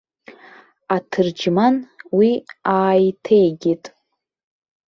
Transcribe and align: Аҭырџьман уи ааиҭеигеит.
Аҭырџьман 0.95 1.75
уи 2.17 2.29
ааиҭеигеит. 2.75 3.83